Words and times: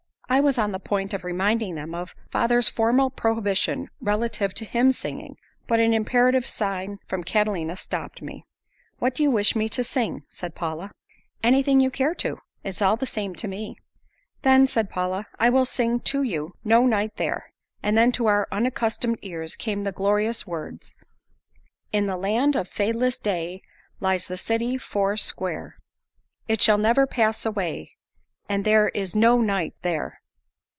I 0.33 0.39
was 0.39 0.57
on 0.57 0.71
the 0.71 0.79
point 0.79 1.13
of 1.13 1.25
reminding 1.25 1.75
them 1.75 1.93
of 1.93 2.15
father's 2.31 2.69
formal 2.69 3.09
prohibition 3.09 3.89
relative 3.99 4.53
to 4.53 4.63
hymn 4.65 4.93
singing, 4.93 5.35
but 5.67 5.81
an 5.81 5.93
imperative 5.93 6.47
sign 6.47 6.99
from 7.05 7.25
Catalina 7.25 7.75
stopped 7.75 8.21
me. 8.21 8.45
"What 8.99 9.13
do 9.13 9.23
you 9.23 9.29
wish 9.29 9.57
me 9.57 9.67
to 9.67 9.83
sing?" 9.83 10.23
said 10.29 10.55
Paula. 10.55 10.91
"Anything 11.43 11.81
you 11.81 11.91
care 11.91 12.15
to. 12.15 12.39
It's 12.63 12.81
all 12.81 12.95
the 12.95 13.05
same 13.05 13.35
to 13.35 13.47
me." 13.49 13.75
"Then," 14.43 14.67
said 14.67 14.89
Paula, 14.89 15.25
"I 15.37 15.49
will 15.49 15.65
sing 15.65 15.99
to 15.99 16.23
you, 16.23 16.53
'No 16.63 16.85
Night 16.85 17.17
There.'" 17.17 17.51
And 17.83 17.97
then 17.97 18.13
to 18.13 18.27
our 18.27 18.47
unaccustomed 18.53 19.19
ears 19.21 19.57
came 19.57 19.83
the 19.83 19.91
glorious 19.91 20.47
words: 20.47 20.95
In 21.91 22.05
the 22.05 22.15
land 22.15 22.55
of 22.55 22.69
fadeless 22.69 23.17
day, 23.17 23.63
Lies 23.99 24.27
the 24.29 24.37
city 24.37 24.77
four 24.77 25.17
sqare, 25.17 25.73
It 26.47 26.61
shall 26.61 26.77
never 26.77 27.05
pass 27.05 27.45
away, 27.45 27.97
And 28.47 28.63
there 28.63 28.87
is 28.89 29.13
no 29.13 29.41
night 29.41 29.73
there. 29.81 30.19